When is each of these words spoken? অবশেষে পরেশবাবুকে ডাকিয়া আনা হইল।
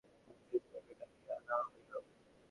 অবশেষে 0.03 0.57
পরেশবাবুকে 0.67 0.93
ডাকিয়া 0.99 1.35
আনা 1.37 1.55
হইল। 1.65 1.93